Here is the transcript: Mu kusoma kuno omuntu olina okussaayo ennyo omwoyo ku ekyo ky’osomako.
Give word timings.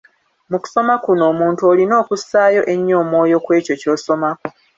Mu 0.49 0.57
kusoma 0.63 0.93
kuno 1.05 1.23
omuntu 1.31 1.61
olina 1.71 1.93
okussaayo 2.03 2.61
ennyo 2.73 2.95
omwoyo 3.03 3.37
ku 3.45 3.49
ekyo 3.57 3.73
ky’osomako. 3.81 4.47